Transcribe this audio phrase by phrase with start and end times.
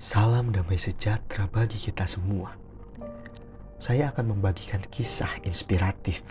[0.00, 2.56] Salam damai sejahtera bagi kita semua.
[3.76, 6.24] Saya akan membagikan kisah inspiratif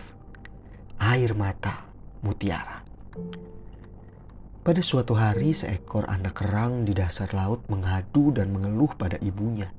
[0.98, 1.86] air mata
[2.18, 2.82] mutiara.
[4.66, 9.70] Pada suatu hari, seekor anak kerang di dasar laut mengadu dan mengeluh pada ibunya,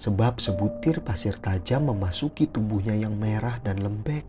[0.00, 4.24] sebab sebutir pasir tajam memasuki tubuhnya yang merah dan lembek.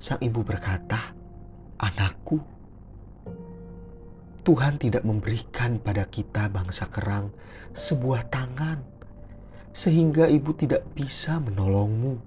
[0.00, 1.12] Sang ibu berkata,
[1.76, 2.40] "Anakku,
[4.42, 7.30] Tuhan tidak memberikan pada kita, bangsa kerang,
[7.72, 8.82] sebuah tangan,
[9.70, 12.18] sehingga ibu tidak bisa menolongmu."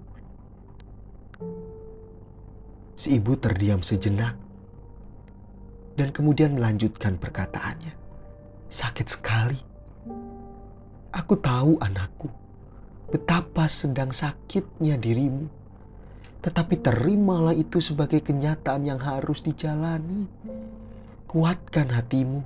[2.95, 4.39] Si ibu terdiam sejenak
[5.99, 7.91] dan kemudian melanjutkan perkataannya.
[8.71, 9.59] Sakit sekali.
[11.15, 12.27] Aku tahu anakku,
[13.07, 15.47] betapa sedang sakitnya dirimu.
[16.43, 20.27] Tetapi terimalah itu sebagai kenyataan yang harus dijalani.
[21.25, 22.41] Kuatkan hatimu.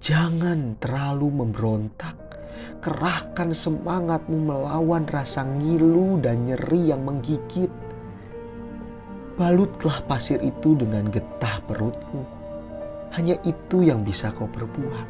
[0.00, 2.16] Jangan terlalu memberontak.
[2.84, 7.72] Kerahkan semangatmu melawan rasa ngilu dan nyeri yang menggigit
[9.40, 12.28] Balutlah pasir itu dengan getah perutmu.
[13.16, 15.08] Hanya itu yang bisa kau perbuat.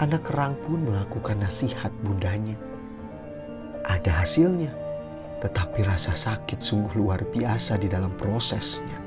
[0.00, 2.56] Anak kerang pun melakukan nasihat bundanya.
[3.84, 4.72] Ada hasilnya,
[5.44, 9.01] tetapi rasa sakit sungguh luar biasa di dalam prosesnya.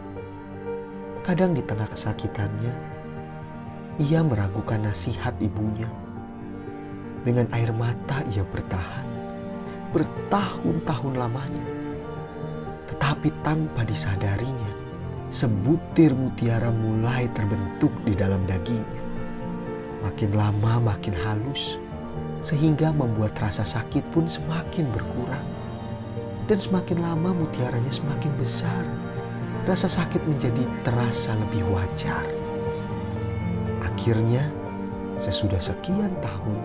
[1.25, 2.73] Kadang di tengah kesakitannya,
[3.97, 5.89] ia meragukan nasihat ibunya.
[7.25, 9.09] Dengan air mata ia bertahan,
[9.89, 11.65] bertahun-tahun lamanya
[12.95, 14.71] tetapi tanpa disadarinya,
[15.33, 19.03] sebutir mutiara mulai terbentuk di dalam dagingnya.
[20.05, 21.81] Makin lama makin halus,
[22.45, 25.47] sehingga membuat rasa sakit pun semakin berkurang.
[26.45, 28.85] Dan semakin lama mutiaranya semakin besar,
[29.65, 32.25] rasa sakit menjadi terasa lebih wajar.
[33.81, 34.49] Akhirnya,
[35.17, 36.61] sesudah sekian tahun,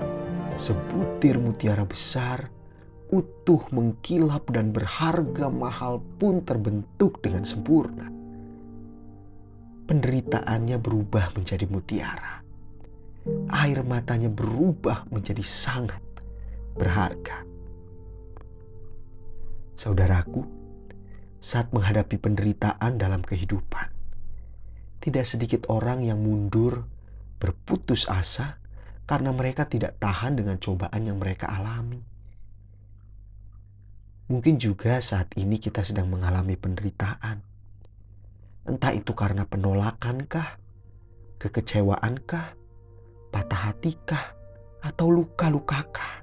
[0.60, 2.52] sebutir mutiara besar
[3.10, 8.06] utuh, mengkilap, dan berharga mahal pun terbentuk dengan sempurna.
[9.90, 12.38] Penderitaannya berubah menjadi mutiara.
[13.50, 16.00] Air matanya berubah menjadi sangat
[16.78, 17.42] berharga.
[19.74, 20.46] Saudaraku,
[21.40, 23.88] saat menghadapi penderitaan dalam kehidupan,
[25.00, 26.86] tidak sedikit orang yang mundur,
[27.40, 28.60] berputus asa
[29.08, 32.10] karena mereka tidak tahan dengan cobaan yang mereka alami
[34.30, 37.42] Mungkin juga saat ini kita sedang mengalami penderitaan.
[38.62, 40.54] Entah itu karena penolakankah,
[41.42, 42.54] kekecewaankah,
[43.34, 44.38] patah hatikah,
[44.86, 46.22] atau luka-lukakah.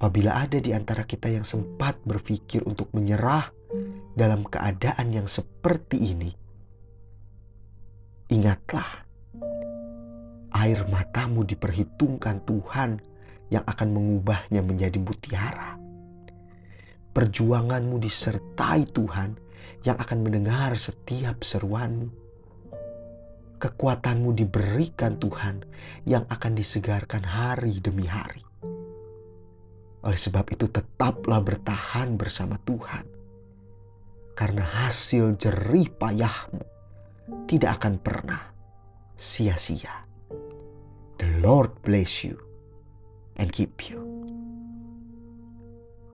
[0.00, 3.52] Apabila ada di antara kita yang sempat berpikir untuk menyerah
[4.16, 6.32] dalam keadaan yang seperti ini,
[8.32, 9.04] ingatlah,
[10.56, 12.96] air matamu diperhitungkan Tuhan
[13.52, 15.80] yang akan mengubahnya menjadi mutiara
[17.10, 19.30] perjuanganmu disertai Tuhan
[19.82, 22.08] yang akan mendengar setiap seruanmu.
[23.60, 25.60] Kekuatanmu diberikan Tuhan
[26.08, 28.49] yang akan disegarkan hari demi hari.
[30.00, 33.04] Oleh sebab itu tetaplah bertahan bersama Tuhan.
[34.32, 36.64] Karena hasil jerih payahmu
[37.44, 38.42] tidak akan pernah
[39.20, 40.08] sia-sia.
[41.20, 42.40] The Lord bless you
[43.36, 44.09] and keep you.